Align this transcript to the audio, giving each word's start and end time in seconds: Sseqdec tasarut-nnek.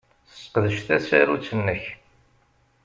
Sseqdec 0.31 0.79
tasarut-nnek. 0.87 1.83